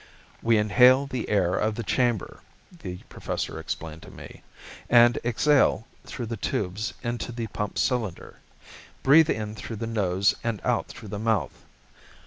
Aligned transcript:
"We 0.41 0.57
inhale 0.57 1.05
the 1.05 1.29
air 1.29 1.53
of 1.53 1.75
the 1.75 1.83
chamber," 1.83 2.39
the 2.71 3.01
Professor 3.07 3.59
explained 3.59 4.01
to 4.01 4.09
me, 4.09 4.41
"and 4.89 5.19
exhale 5.23 5.85
through 6.07 6.25
the 6.25 6.37
tubes 6.37 6.95
into 7.03 7.31
the 7.31 7.45
pump 7.45 7.77
cylinder. 7.77 8.37
Breathe 9.03 9.29
in 9.29 9.53
through 9.53 9.75
the 9.75 9.85
nose 9.85 10.33
and 10.43 10.59
out 10.65 10.87
through 10.87 11.09
the 11.09 11.19
mouth. 11.19 11.65